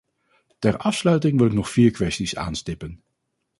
[0.61, 3.03] Ter afsluiting wil ik nog vier kwesties aanstippen.